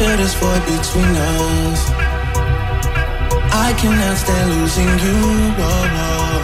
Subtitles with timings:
[0.00, 1.80] Feel this void between us.
[3.52, 5.20] I cannot stand losing you.
[5.60, 6.40] oh, oh.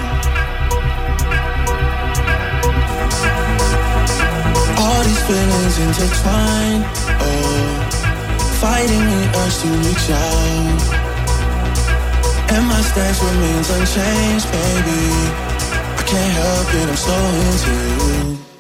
[4.77, 6.85] All these feelings intertwine.
[7.25, 7.81] Oh,
[8.61, 10.81] fighting the urge to reach out.
[12.53, 15.03] And my stance remains unchanged, baby.
[15.97, 17.17] I can't help it, I'm so
[17.49, 17.73] into
[18.05, 18.56] you.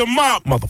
[0.00, 0.69] a mop, motherfucker.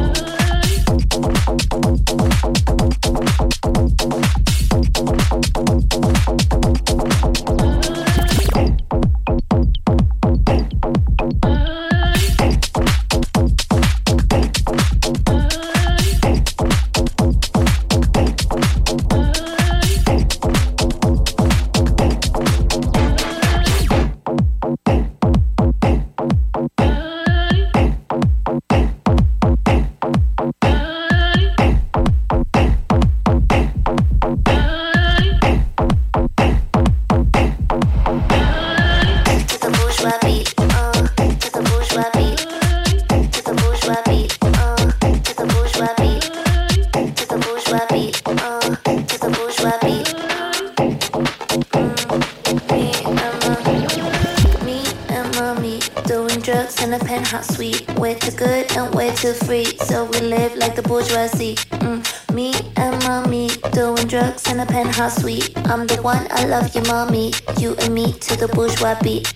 [66.03, 67.33] one, I love you, mommy.
[67.57, 69.33] You and me to the bourgeois beat.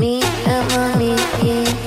[0.00, 1.81] Me and mommy.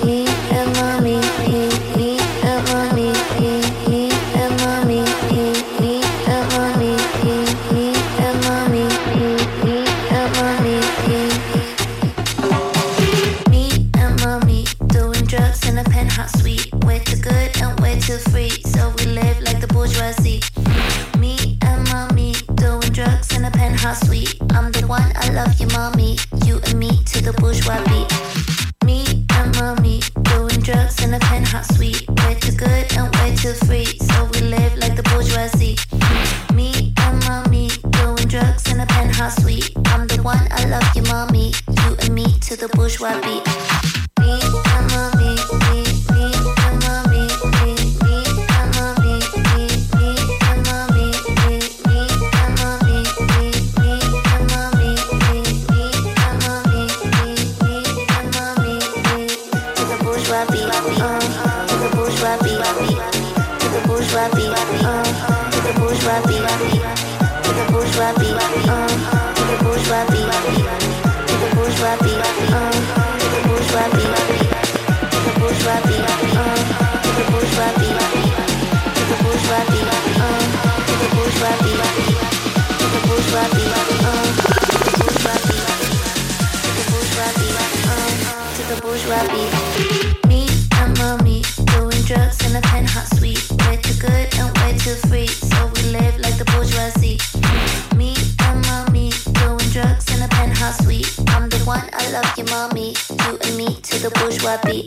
[104.06, 104.85] the bourgeois beat.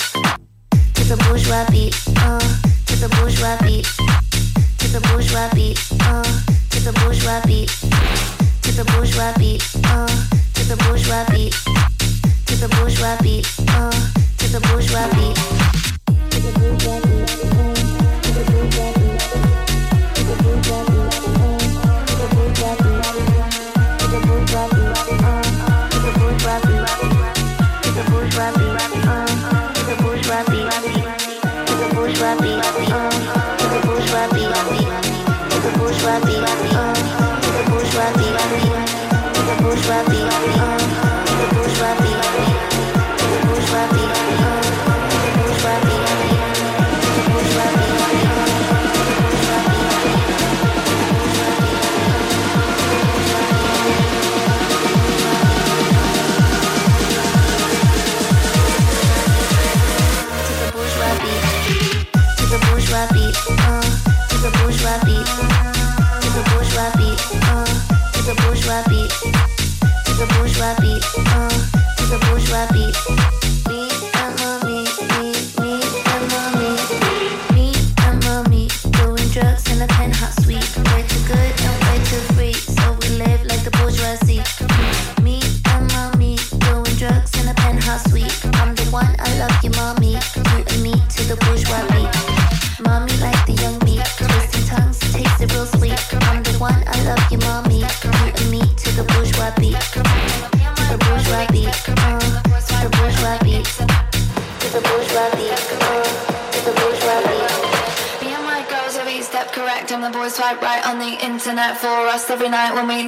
[0.95, 1.95] To the bourgeois beat.
[2.23, 2.39] Uh,
[2.87, 3.83] to the bourgeois beat.
[4.79, 5.75] To the bourgeois beat.
[6.07, 6.23] Uh,
[6.71, 7.67] to the bourgeois beat.
[8.63, 9.63] To the bourgeois beat.
[9.91, 10.07] Uh,
[10.55, 11.51] to the bourgeois beat.
[12.47, 13.43] To the bourgeois beat.
[13.67, 13.91] Uh,
[14.39, 15.35] to the bourgeois beat.
[16.31, 17.35] To the bourgeois beat.
[17.59, 17.75] Uh,
[18.23, 19.19] to the bourgeois beat.
[20.15, 21.11] To the bourgeois beat.
[21.83, 23.03] Uh, to the bourgeois beat.
[23.99, 25.19] To the bourgeois beat.
[25.19, 25.43] Uh.
[27.83, 28.68] To the bourgeois beat.
[39.61, 40.29] bourgeoisie,
[41.39, 42.58] the bourgeoisie,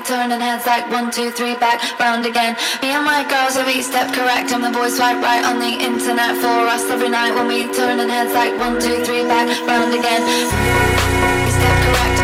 [0.05, 2.57] turning heads like one, two, three, back round again.
[2.83, 4.53] Me and my girls every each step correct.
[4.53, 8.09] I'm the voice swipe right on the internet for us every night when we turning
[8.09, 10.23] heads like one, two, three, back round again.
[10.23, 12.19] Is that correct?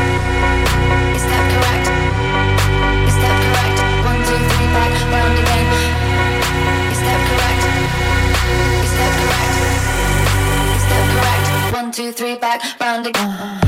[1.16, 1.86] Is that correct?
[3.08, 3.78] Is that correct?
[4.08, 5.66] One, two, three, back round again.
[6.92, 7.62] Is that correct?
[8.84, 9.54] Is that correct?
[10.76, 11.46] Is that correct?
[11.74, 13.65] One, two, three, back round again.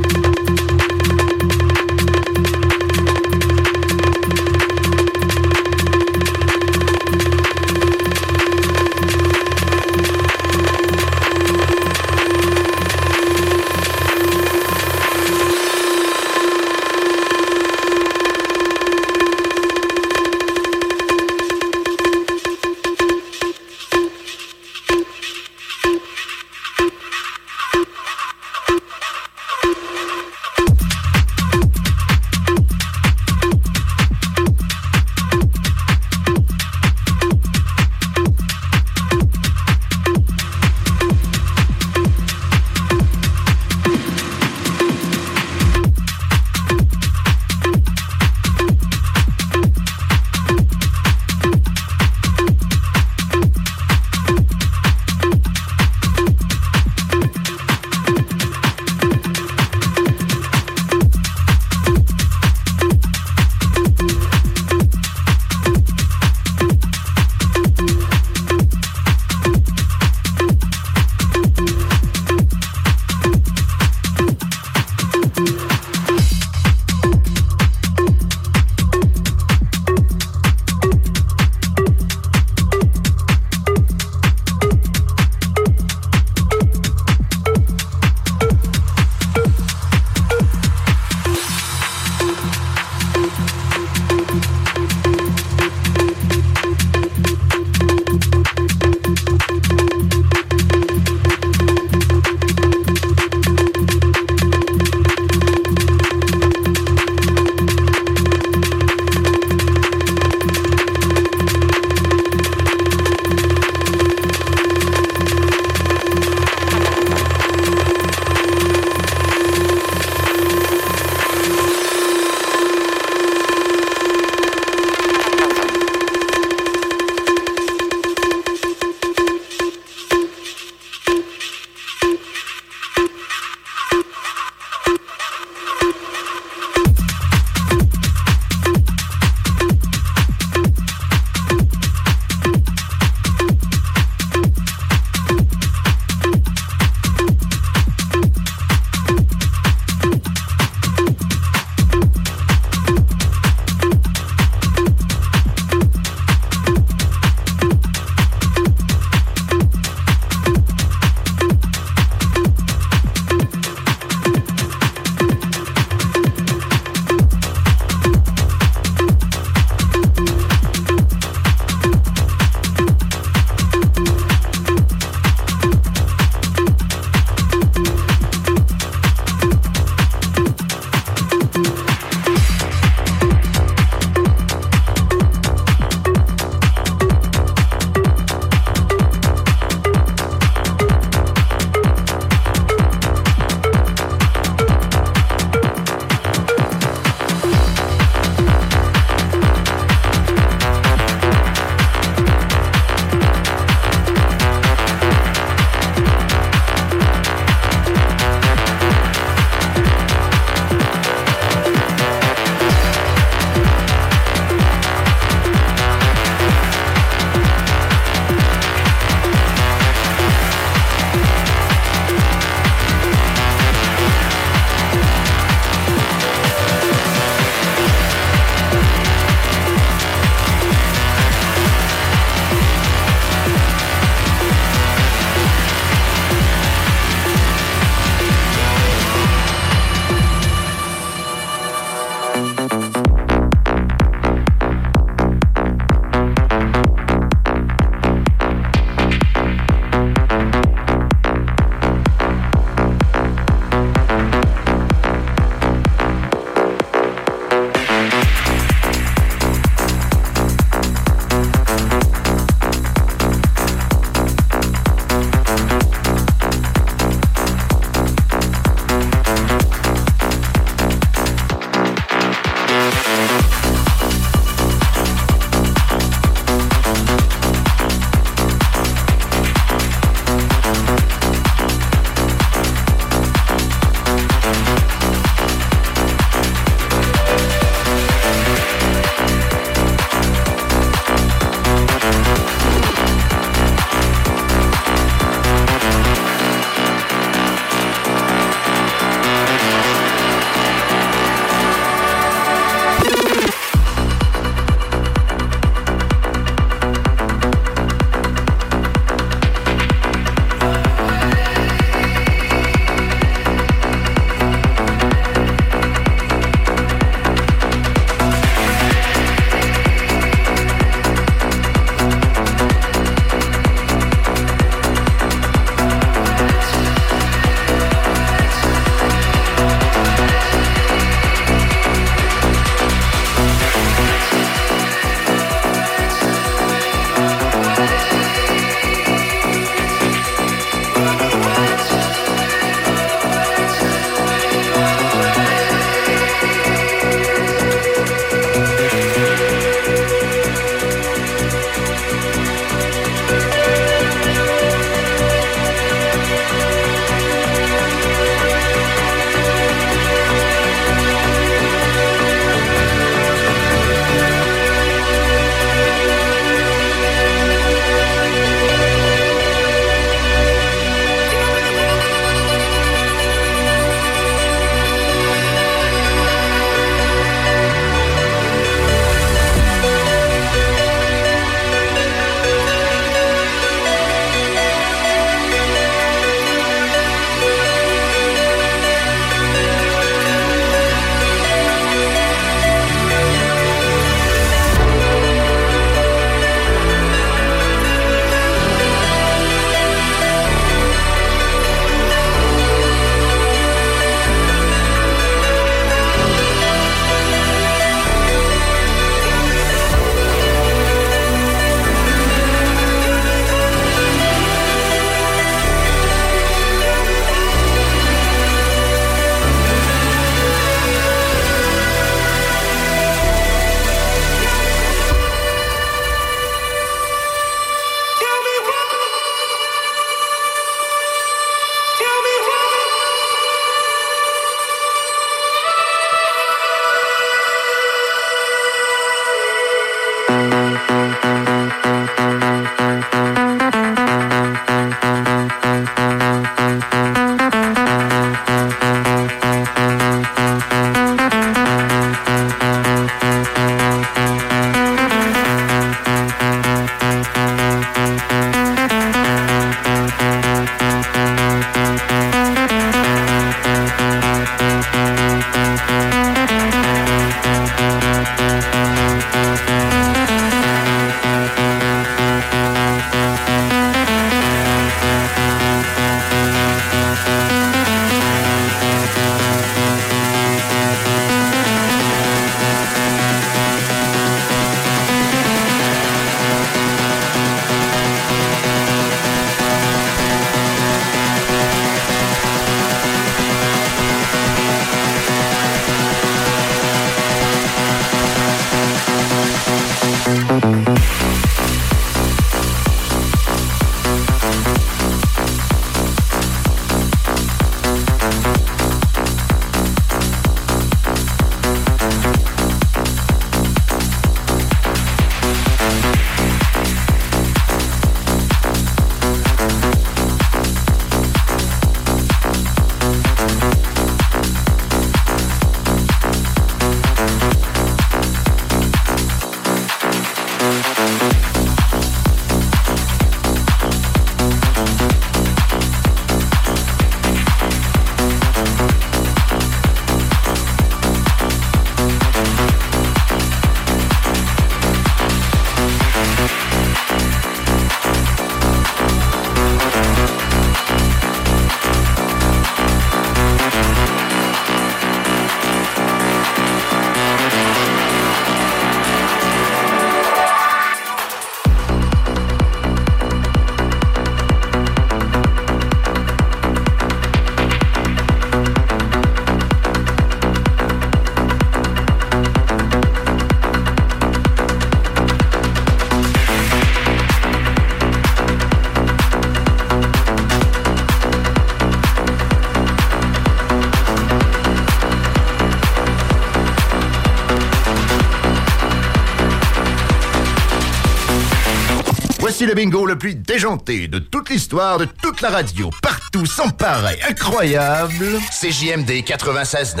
[592.58, 596.70] Voici le bingo le plus déjanté de toute l'histoire, de toute la radio, partout, sans
[596.70, 598.38] pareil, incroyable.
[598.50, 600.00] CJMD 96.9.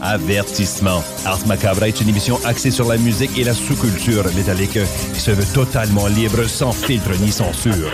[0.00, 1.04] Avertissement.
[1.26, 4.78] Ars Macabre est une émission axée sur la musique et la sous-culture métallique
[5.12, 7.92] qui se veut totalement libre, sans filtre ni censure.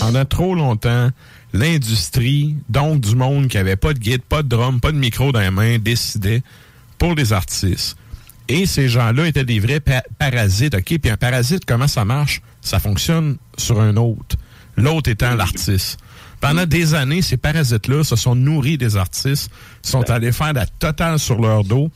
[0.00, 1.10] Pendant trop longtemps,
[1.52, 5.30] l'industrie, donc du monde qui avait pas de guide, pas de drum, pas de micro
[5.30, 6.42] dans les mains, décidait
[6.98, 7.96] pour les artistes.
[8.52, 10.98] Et ces gens-là étaient des vrais pa- parasites, OK?
[10.98, 12.42] Puis un parasite, comment ça marche?
[12.60, 14.36] Ça fonctionne sur un autre.
[14.76, 16.00] L'autre étant l'artiste.
[16.40, 21.20] Pendant des années, ces parasites-là se sont nourris des artistes, sont allés faire la totale
[21.20, 21.90] sur leur dos.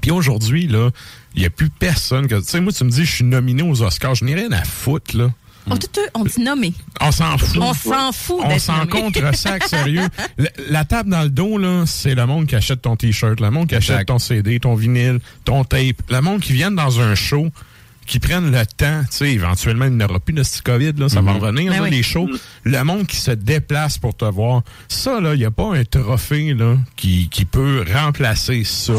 [0.00, 0.90] Puis aujourd'hui, là,
[1.34, 2.36] il n'y a plus personne que...
[2.36, 4.14] Tu sais, moi, tu me dis, je suis nominé aux Oscars.
[4.14, 5.32] Je n'ai rien à foutre, là.
[5.68, 6.72] On, tout, on dit nommé.
[7.00, 7.58] On s'en fout.
[7.60, 10.08] On s'en fout On s'en contre sac, sérieux.
[10.38, 13.50] La, la table dans le dos, là, c'est le monde qui achète ton T-shirt, le
[13.50, 16.02] monde qui achète ton CD, ton vinyle, ton tape.
[16.08, 17.48] Le monde qui vient dans un show,
[18.06, 21.08] qui prennent le temps, tu sais, éventuellement, il n'y aura plus de ce COVID, là,
[21.08, 21.90] ça va revenir, Ben là, oui.
[21.90, 22.28] les shows.
[22.64, 24.62] Le monde qui se déplace pour te voir.
[24.88, 28.94] Ça, là, il n'y a pas un trophée, là, qui, qui peut remplacer ça.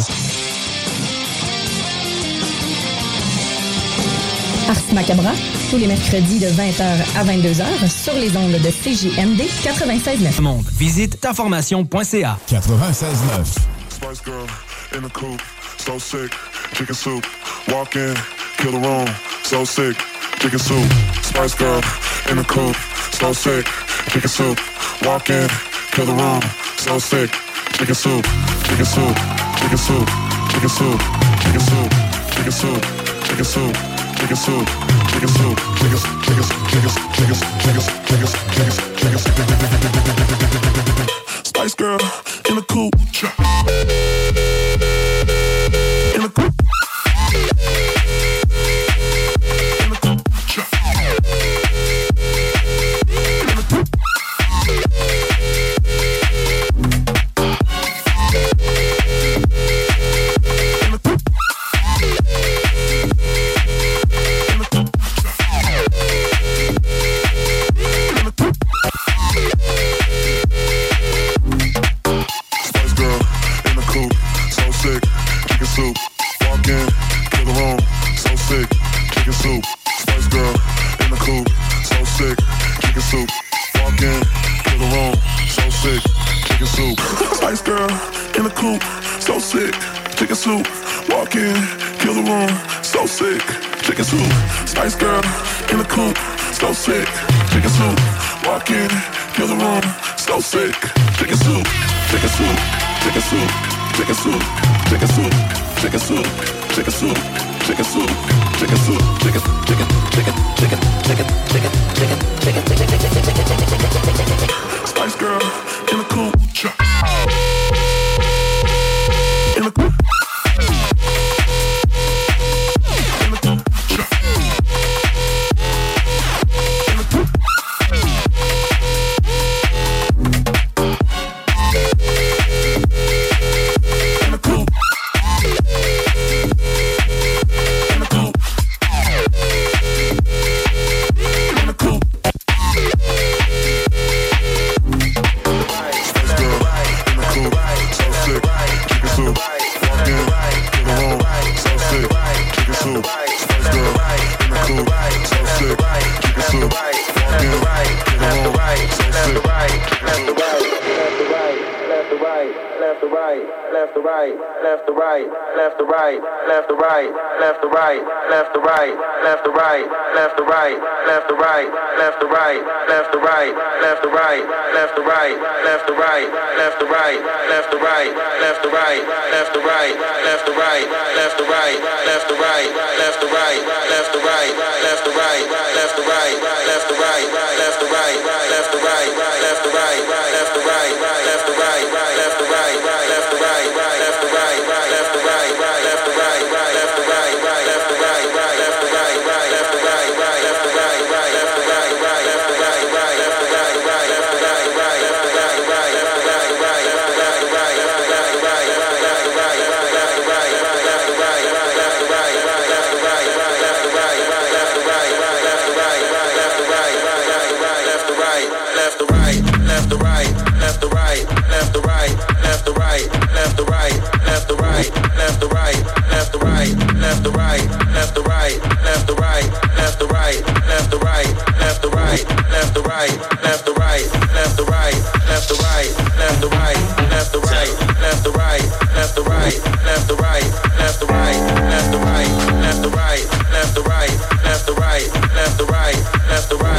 [4.72, 5.32] Ars Macabra,
[5.70, 10.40] tous les mercredis de 20h à 22h sur les ondes de CJMD 96.9.
[10.40, 10.64] Monde.
[10.78, 12.38] Visite taformation.ca.
[12.50, 12.56] 96.9.
[13.90, 14.48] Spice Girl
[14.96, 15.42] in the coupe,
[15.78, 16.32] so sick.
[16.74, 17.26] Chicken soup,
[17.68, 18.14] walk in,
[18.60, 19.08] kill the room,
[19.44, 19.98] so sick.
[20.40, 20.86] Chicken soup,
[21.22, 21.82] Spice Girl
[22.32, 22.78] in the coupe,
[23.12, 23.68] so sick.
[24.14, 24.58] Chicken soup,
[25.04, 25.50] walk in,
[25.92, 26.42] kill the room,
[26.78, 27.30] so sick.
[27.74, 28.26] Chicken soup,
[28.64, 29.18] chicken soup,
[29.60, 30.08] chicken soup,
[30.50, 31.00] chicken soup,
[31.42, 31.92] chicken soup,
[32.32, 33.12] chicken soup, chicken soup.
[33.32, 33.91] Chicken soup,
[41.44, 42.00] Spice Girl
[42.50, 42.96] in the coupe.
[46.16, 46.54] In the coupe.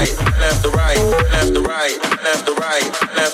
[0.03, 0.99] right, left to right,
[1.31, 2.83] left to right, left to right,
[3.17, 3.32] left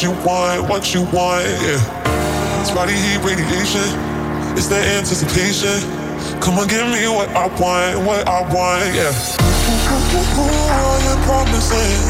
[0.00, 2.60] what you want, what you want, yeah.
[2.60, 3.84] It's body heat radiation.
[4.56, 5.76] It's the anticipation.
[6.40, 9.12] Come on, give me what I want, what I want, yeah.
[9.12, 12.00] I am promising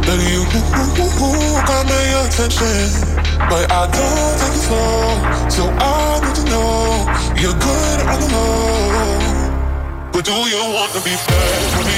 [0.00, 0.48] that you
[1.68, 2.88] got my attention.
[3.50, 5.20] But I don't take it slow,
[5.52, 7.04] so I need to know
[7.36, 9.20] you're good on the low.
[10.12, 11.96] But do you want to be bad for me?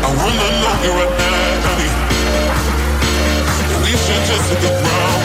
[0.00, 1.33] I wanna know you right now.
[3.94, 4.26] We should
[4.60, 5.22] the ground.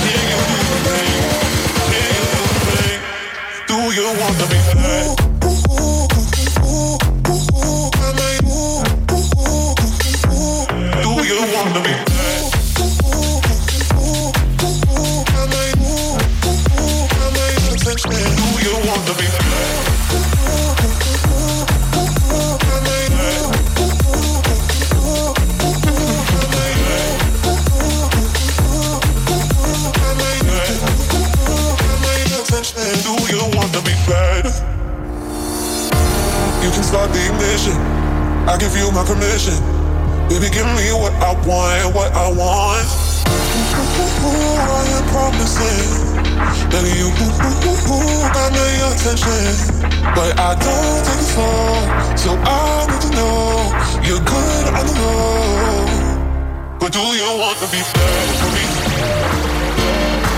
[0.00, 1.12] Can you do the thing?
[1.90, 3.00] Can you do the thing?
[3.68, 4.56] Do you want to be
[11.28, 11.38] you
[11.84, 11.92] be
[18.36, 19.47] Do you want to be
[40.28, 42.84] Baby, give me what I want, what I want.
[43.48, 45.88] I am promising
[46.68, 47.08] that you
[48.36, 49.88] got my attention.
[50.12, 51.80] But I don't take it slow,
[52.20, 53.72] so I need to know
[54.04, 56.76] you're good on the low.
[56.78, 58.64] But do you want to be bad for me?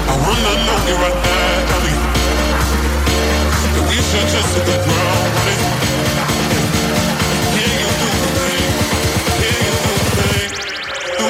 [0.07, 1.97] I wanna know you right now, honey.
[3.75, 5.90] And we should just hit the ground running.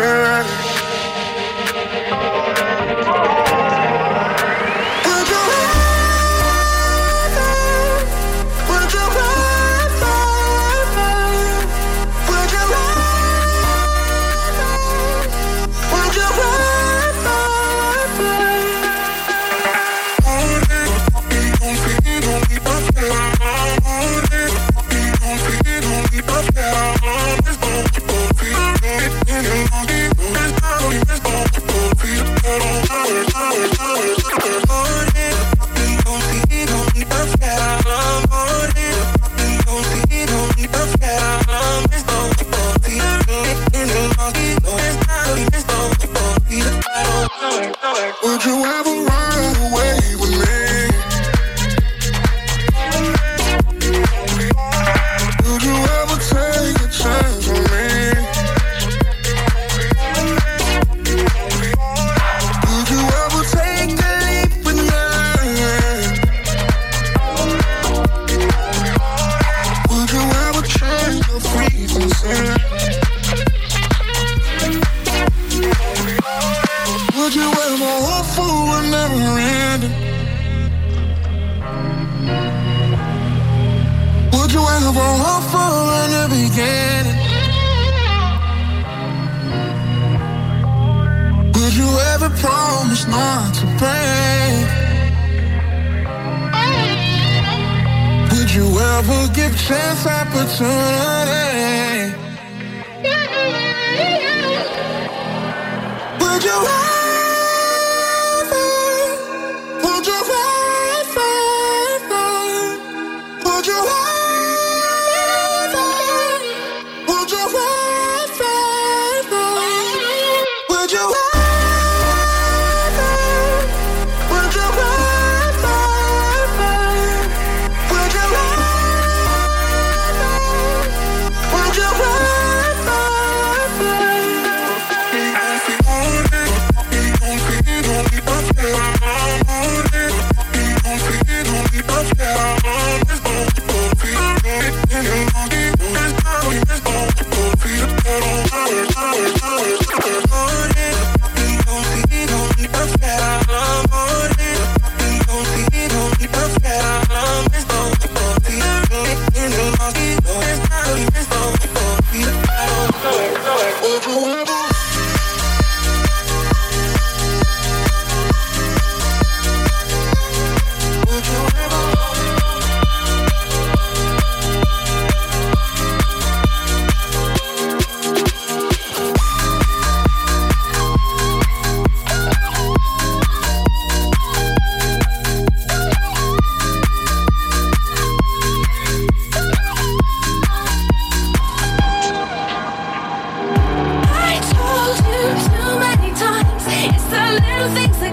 [0.00, 0.89] frequency?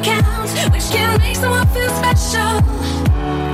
[0.06, 2.62] Which can make someone feel special.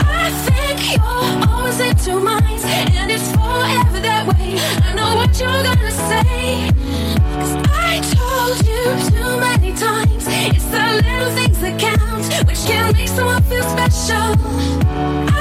[0.04, 4.60] I think you're always in two minds, and it's forever that way.
[4.84, 6.70] I know what you're gonna say.
[7.39, 10.26] 'Cause I told you too many times.
[10.28, 14.36] It's the little things that count, which can make someone feel special.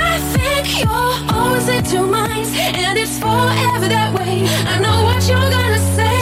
[0.09, 4.49] I think you're always in two minds, and it's forever that way.
[4.73, 6.22] I know what you're gonna say.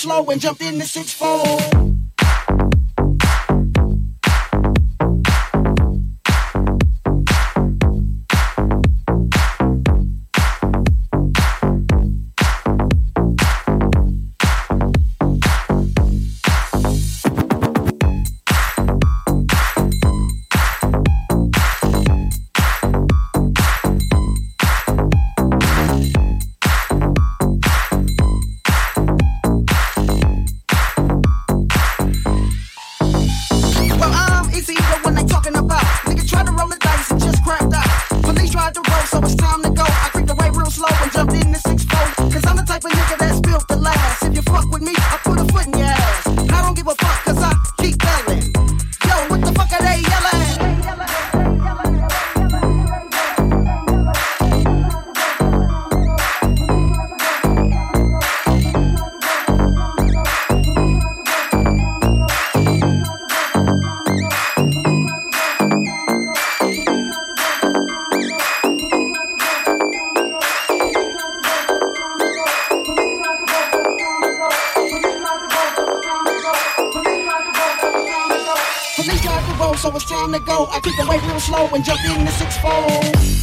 [0.00, 1.39] slow and jumped in the six four.
[82.52, 83.39] Oh.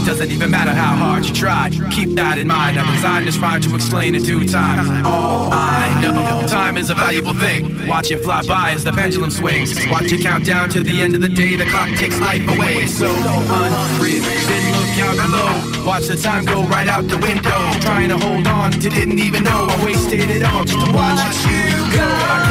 [0.00, 1.68] It doesn't even matter how hard you try.
[1.90, 2.78] Keep that in mind.
[2.78, 5.04] I'm designed this rhyme to explain in due time.
[5.04, 7.86] All I know, time is a valuable thing.
[7.86, 9.74] Watch it fly by as the pendulum swings.
[9.90, 11.54] Watch it count down to the end of the day.
[11.54, 12.86] The clock takes life away.
[12.86, 14.22] So unreal.
[14.48, 15.84] Then look out below.
[15.86, 17.60] Watch the time go right out the window.
[17.80, 21.44] Trying to hold on to didn't even know I wasted it all just to watch
[21.44, 22.49] you go.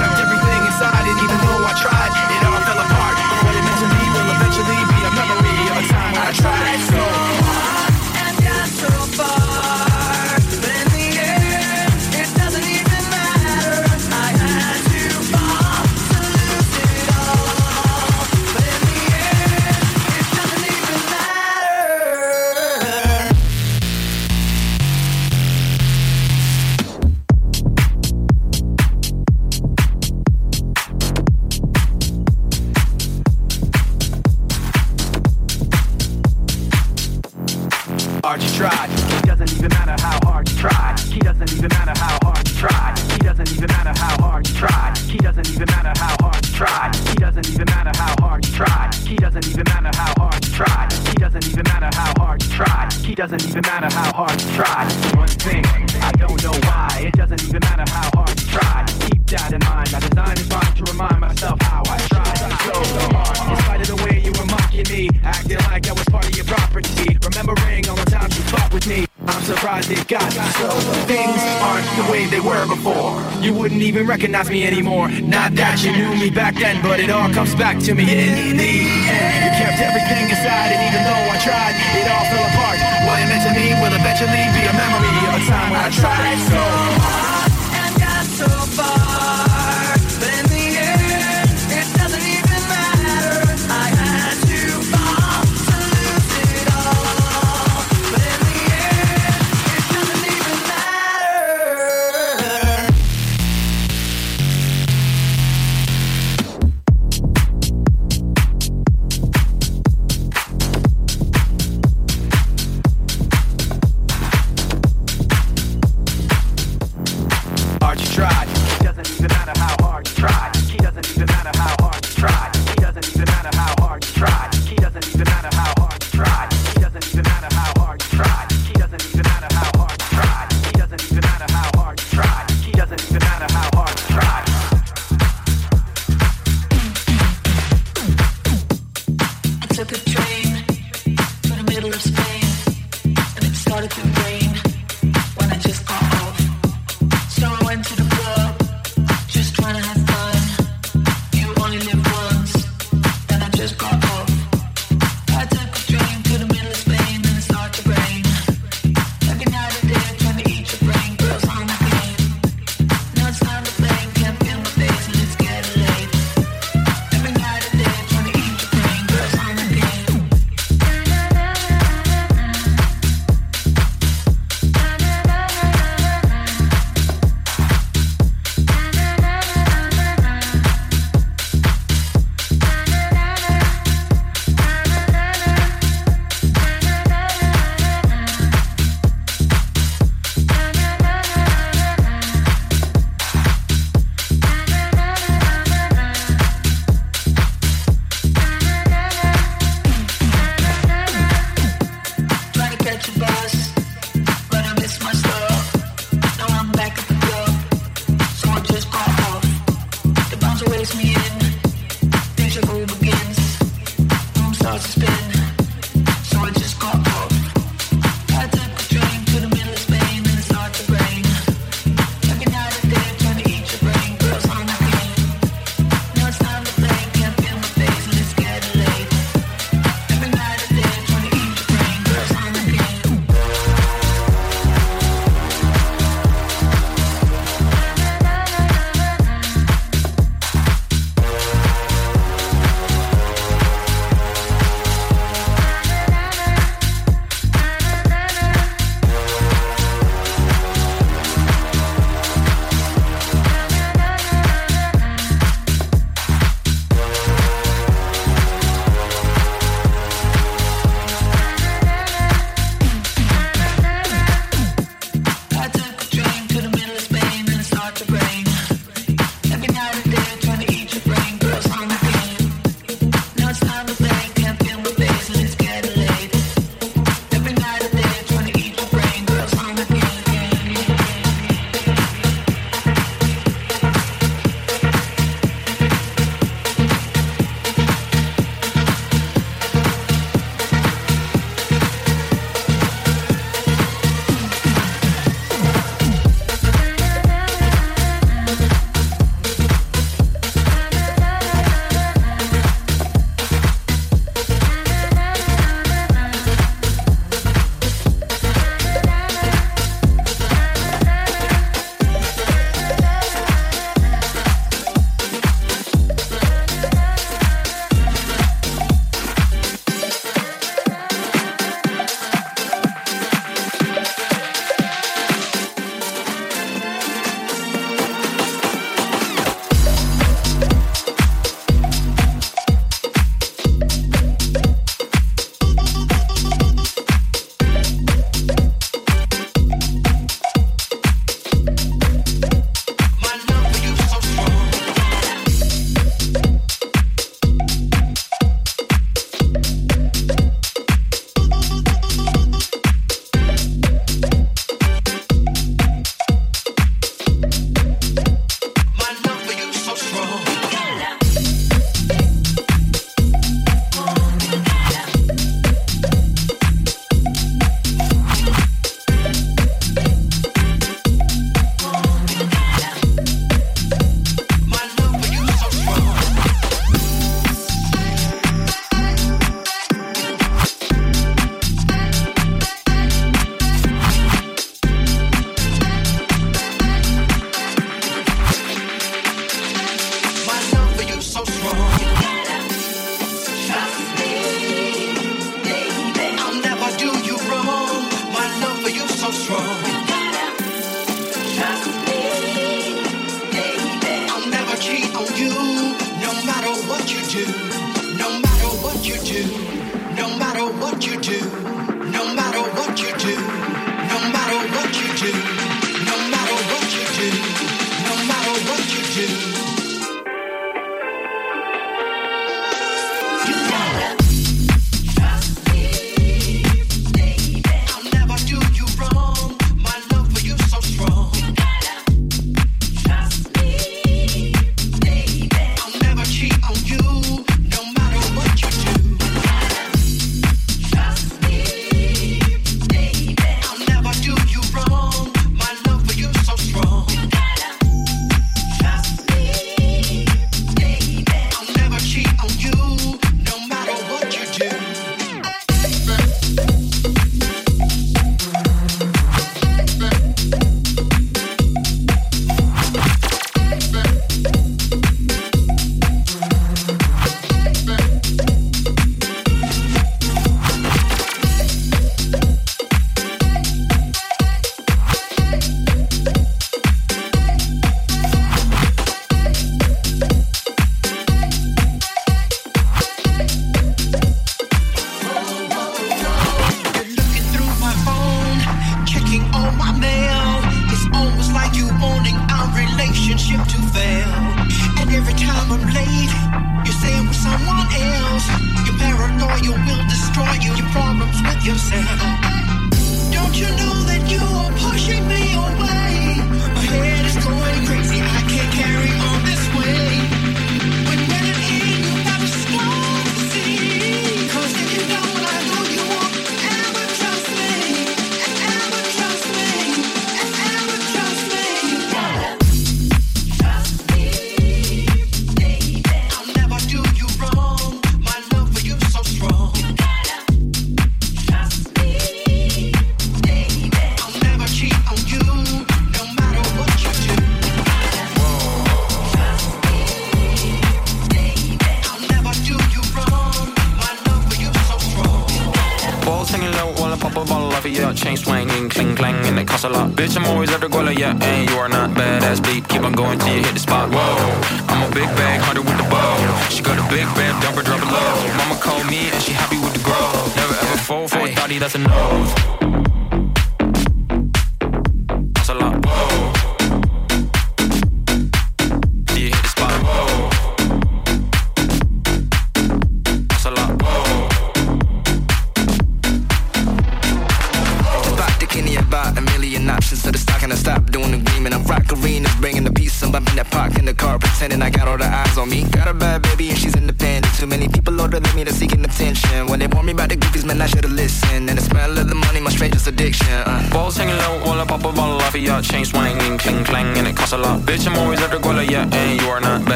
[74.30, 75.10] Recognize me anymore.
[75.10, 78.58] Not that you knew me back then, but it all comes back to me in
[78.58, 78.74] the
[79.10, 79.42] end.
[79.42, 82.78] You kept everything inside, and even though I tried, it all fell apart.
[83.10, 85.90] What it meant to me will eventually be a memory of a time when I
[85.90, 87.09] tried so hard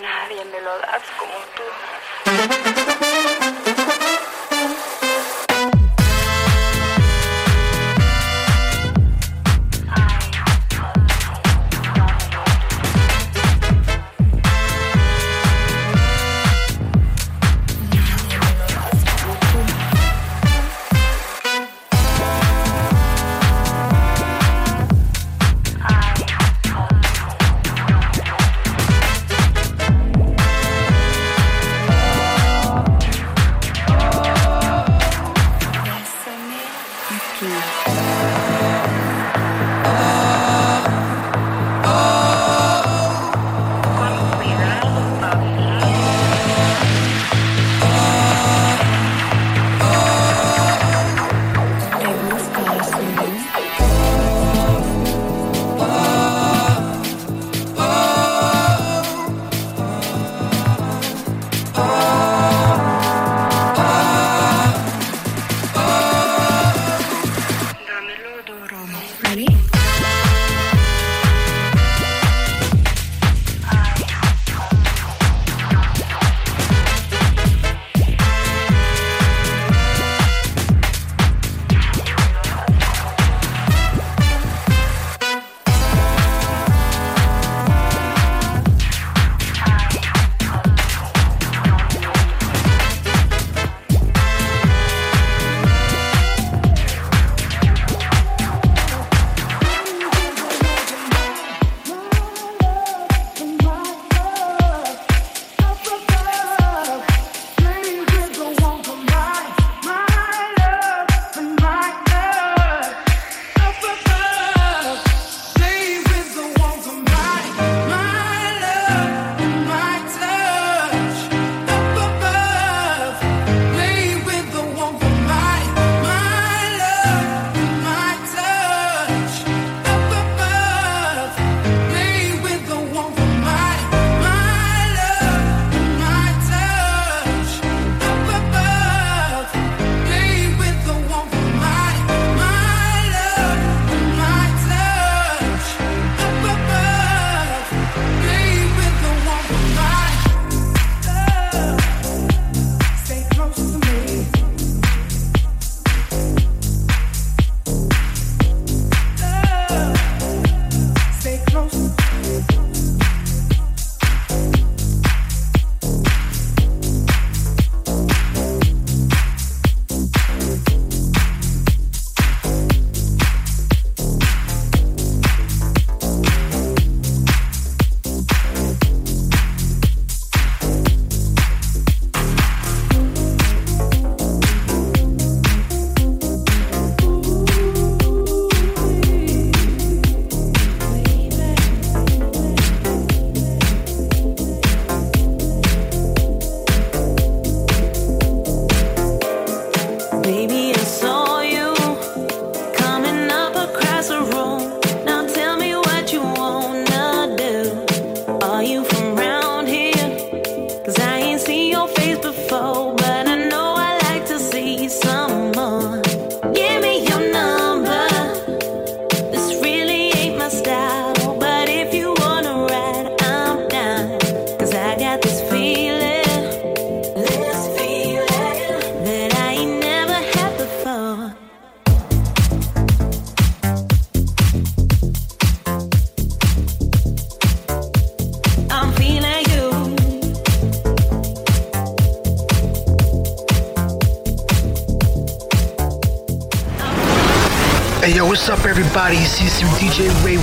[0.00, 1.64] Nadie me lo das como tú.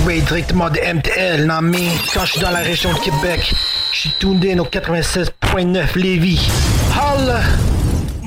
[0.06, 3.54] Ray, directement de MTL, non mais quand je suis dans la région de Québec,
[3.92, 6.40] je suis tuned au 96.9 Lévis.
[6.92, 7.40] Holla!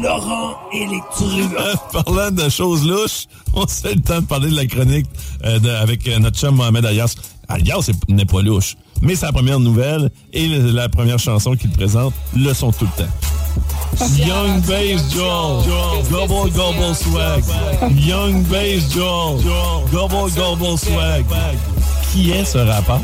[0.01, 1.43] Laurent Electru.
[1.59, 5.07] Euh, parlant de choses louches, on se fait le temps de parler de la chronique
[5.43, 7.15] euh, de- avec euh, notre chum Mohamed Ayas.
[7.49, 11.55] Ayas c'est- n'est pas louche, mais c'est la première nouvelle et le- la première chanson
[11.55, 13.09] qu'il présente le sont tout le temps.
[14.15, 17.43] Young Bass Joel, Gobble Gobble Swag.
[17.95, 19.41] Young Bass Joel,
[19.91, 21.25] Gobble Gobble Swag.
[22.11, 23.01] Qui est ce rappeur?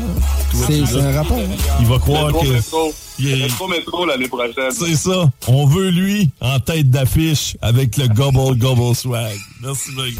[0.52, 1.38] C'est- un rappeur,
[1.80, 2.46] Il va croire que...
[2.46, 4.70] est- Métro, métro l'année prochaine.
[4.70, 5.30] C'est ça.
[5.48, 9.36] On veut lui en tête d'affiche avec le Gobble Gobble Swag.
[9.62, 10.18] Merci, Mike.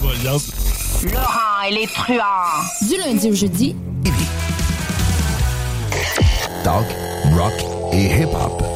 [1.13, 2.89] Laurent et les truands.
[2.89, 3.75] Du lundi au jeudi,
[6.63, 6.87] Talk,
[7.37, 7.53] rock
[7.93, 8.74] et hip-hop.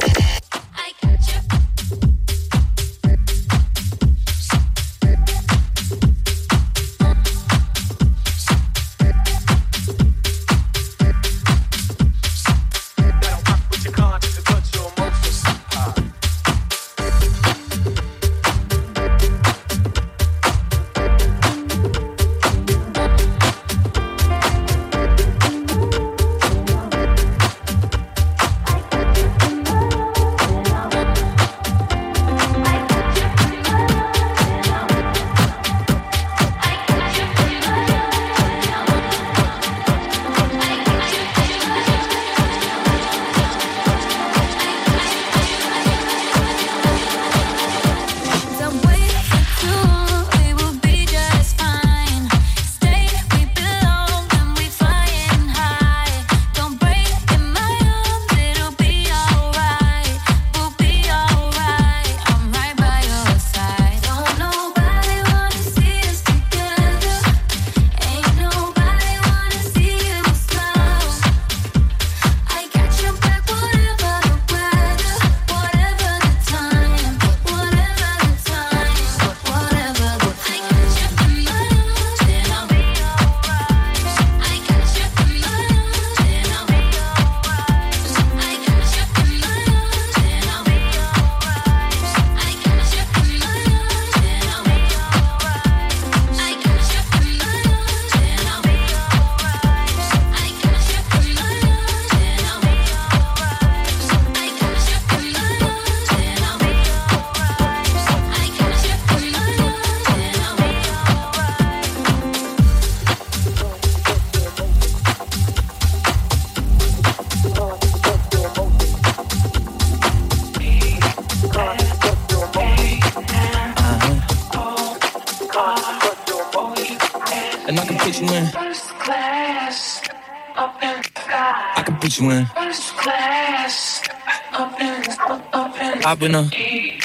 [136.09, 136.49] Up in I've been a.
[136.55, 136.99] E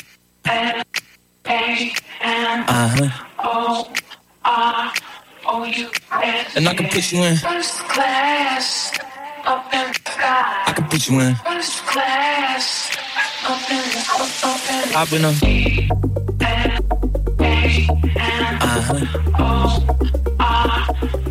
[0.46, 0.82] N
[1.46, 3.24] A N Uh huh.
[3.38, 3.92] O
[4.44, 4.92] R
[5.46, 6.56] O U S.
[6.56, 7.36] And I can put you in.
[7.36, 8.98] First class,
[9.44, 10.62] up in the sky.
[10.66, 11.34] I can put you in.
[11.34, 12.96] First class,
[13.44, 15.32] up in, up, up in I've been a.
[15.44, 15.88] E
[16.40, 16.70] N
[17.40, 17.86] A
[18.16, 19.00] N Uh huh.
[19.38, 19.86] O
[20.40, 20.88] R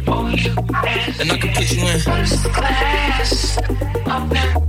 [0.07, 0.55] O U
[0.85, 1.19] S.
[1.19, 1.99] And I can put you in.
[1.99, 3.57] First class,
[4.05, 4.62] up in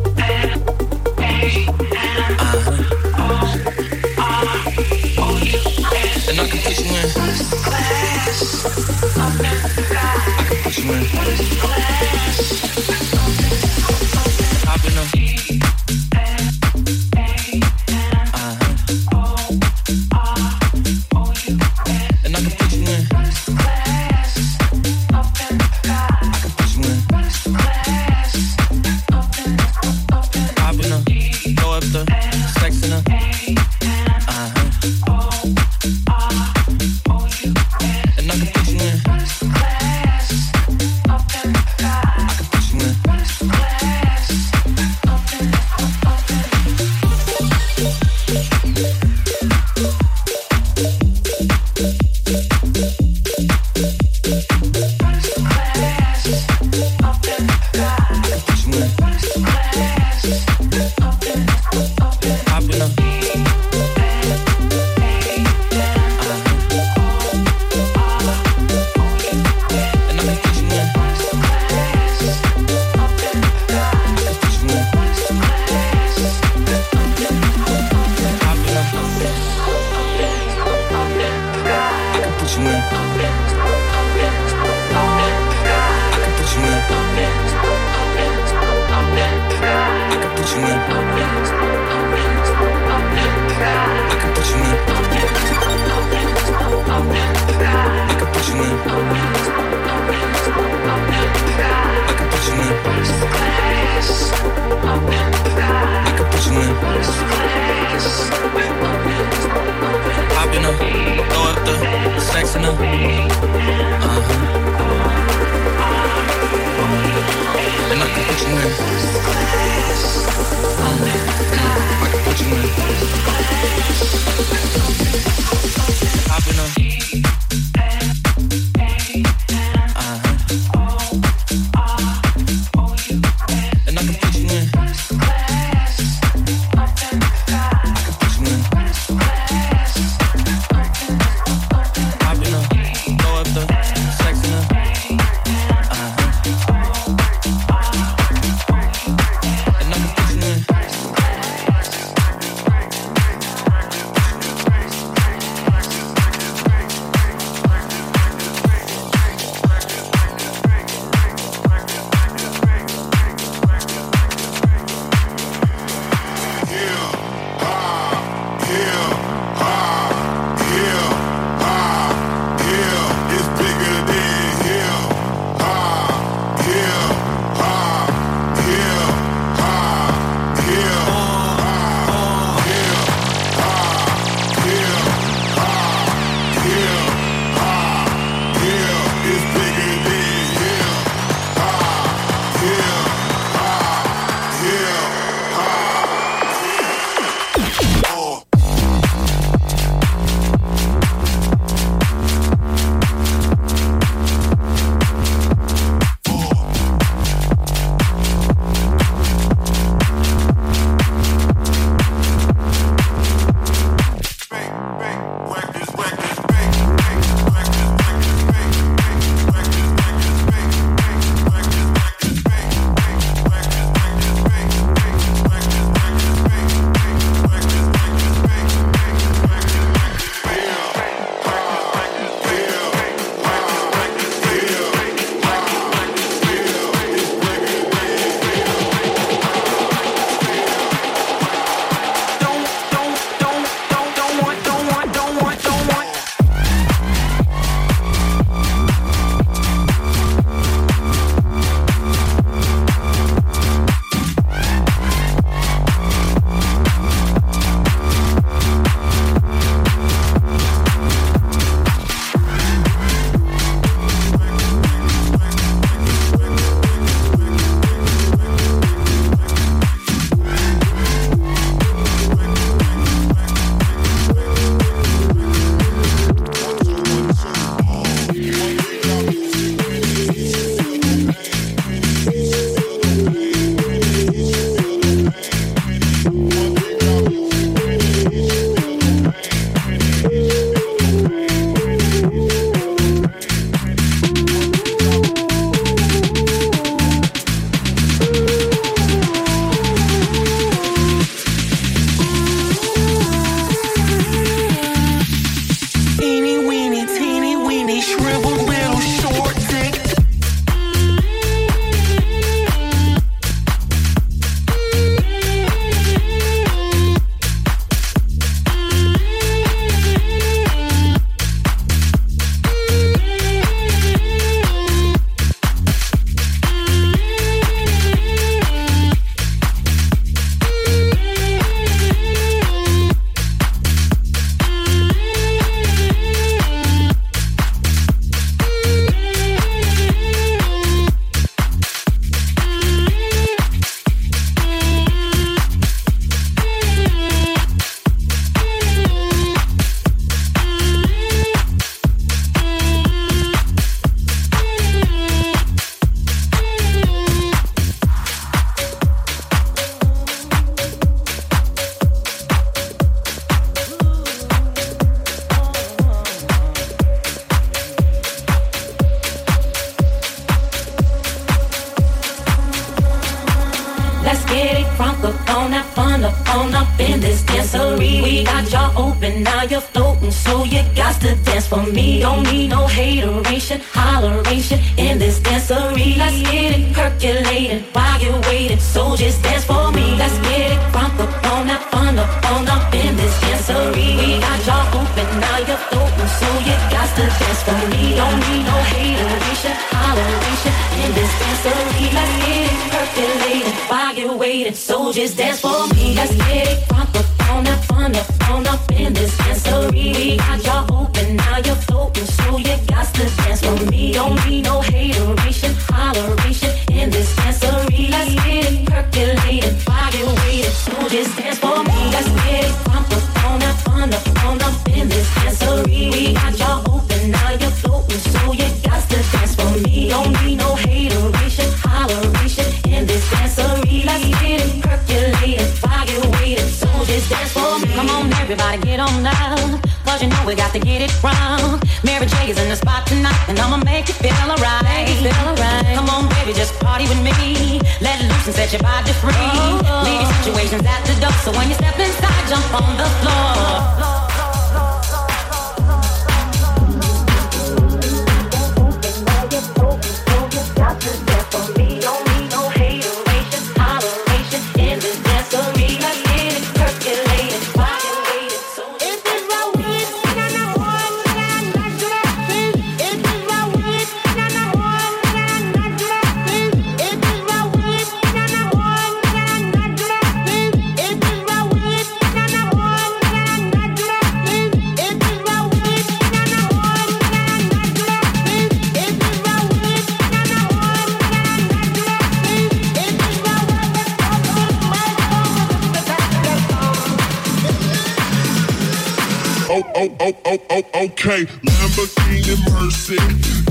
[499.97, 501.45] oh, oh, oh, oh, okay.
[501.65, 503.17] Lamborghini Mercy,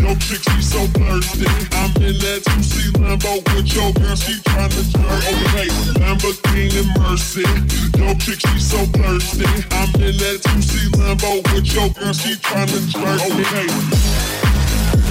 [0.02, 1.46] yo chick, she so thirsty.
[1.72, 5.68] I'm in that 2C Lambo with your girl, she tryna jerk, okay.
[6.02, 7.46] Lamborghini Mercy,
[7.98, 9.46] yo chick, she so thirsty.
[9.70, 15.05] I'm in that 2C Lambo with your girl, she tryna jerk, okay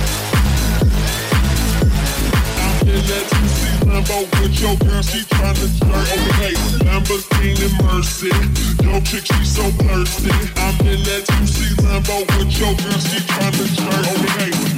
[2.96, 6.54] let you see Lambo with your girl, she to flirt Okay,
[6.86, 8.32] Lamborghini Mercy.
[8.84, 10.32] Yo, chick, she so thirsty.
[10.58, 14.75] I'm in that 2C Lambo with your girl, she to flirt Okay,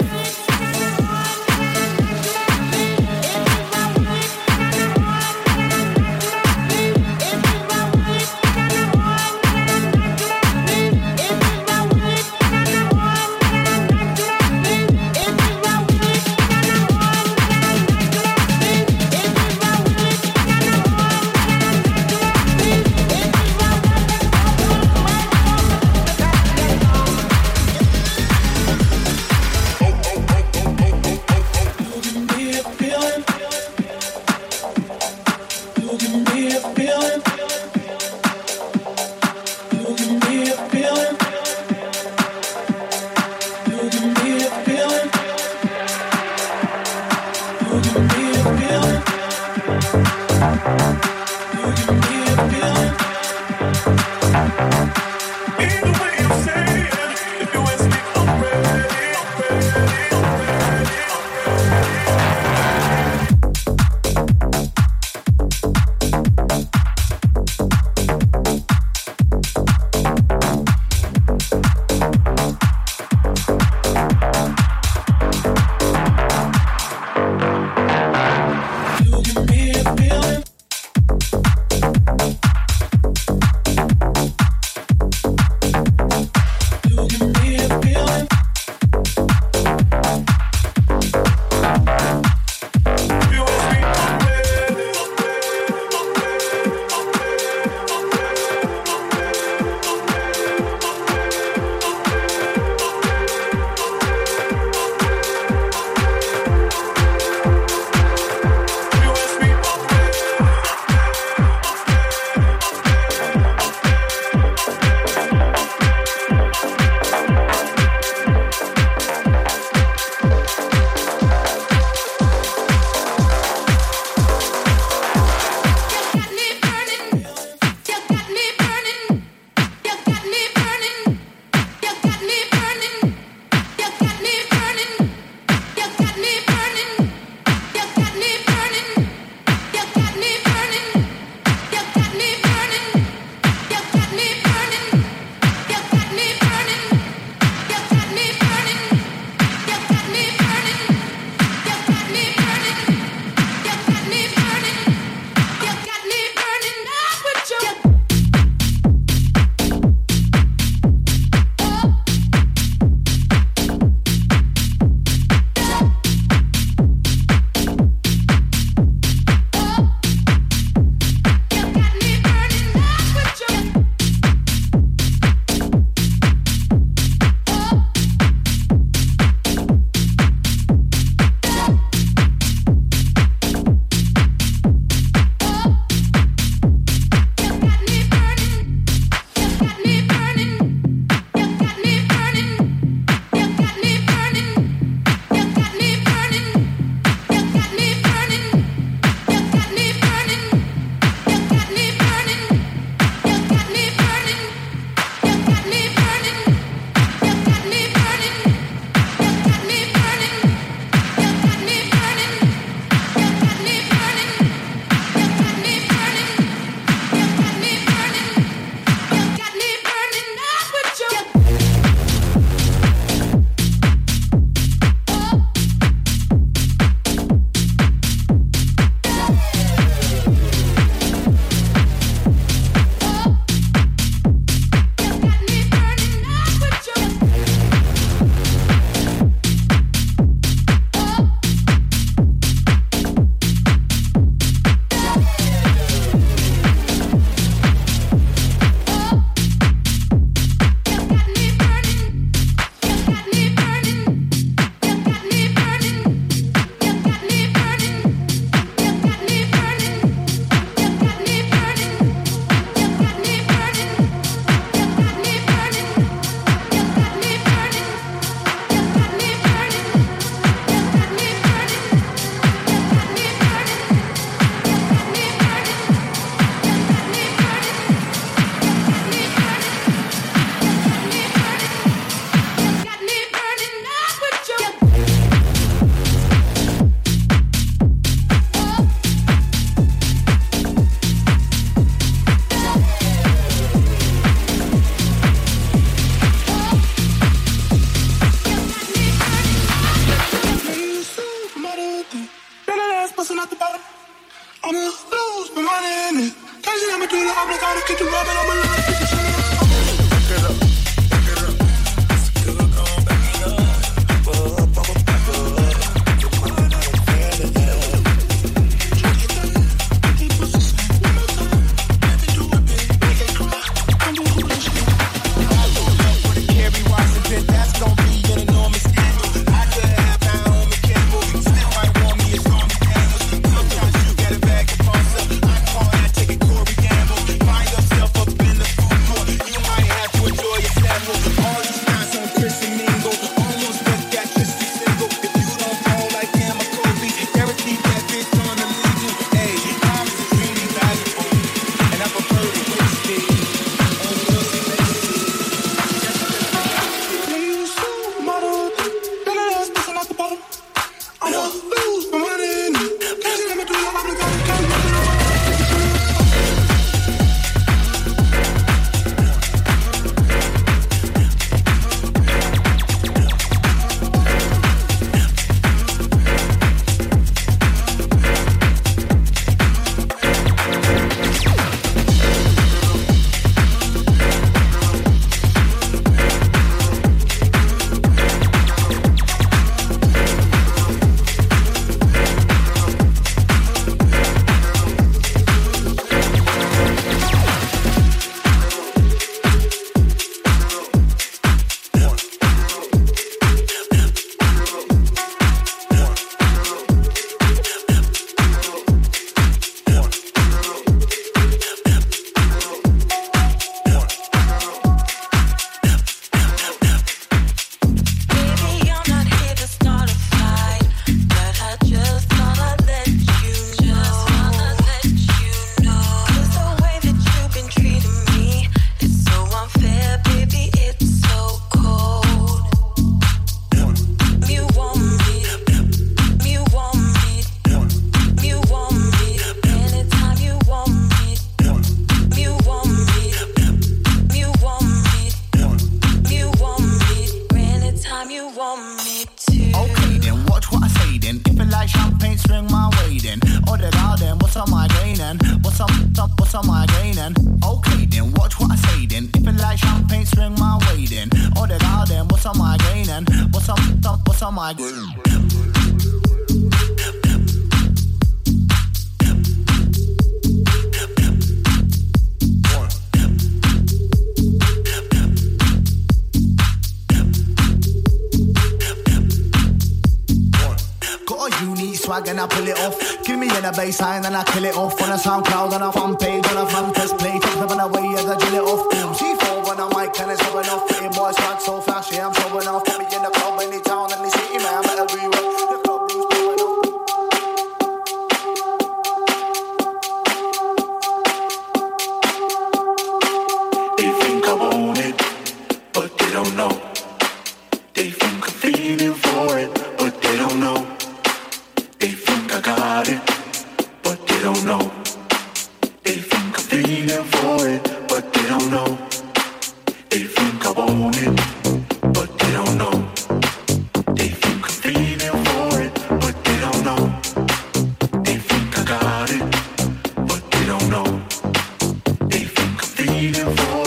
[533.37, 533.86] beautiful.